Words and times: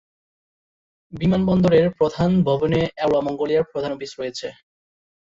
বিমানবন্দরের 1.13 1.87
প্রধান 1.97 2.31
ভবনে 2.47 2.81
অ্যারো 2.95 3.19
মঙ্গোলিয়ার 3.21 3.69
প্রধান 3.71 3.91
অফিস 3.93 4.11
রয়েছে। 4.19 4.47